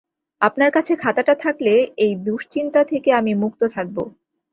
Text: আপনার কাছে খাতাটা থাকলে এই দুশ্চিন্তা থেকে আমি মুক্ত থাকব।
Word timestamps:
আপনার 0.41 0.69
কাছে 0.71 0.93
খাতাটা 0.95 1.33
থাকলে 1.35 1.73
এই 1.97 2.13
দুশ্চিন্তা 2.25 2.81
থেকে 2.83 3.09
আমি 3.13 3.33
মুক্ত 3.33 3.61
থাকব। 3.75 3.97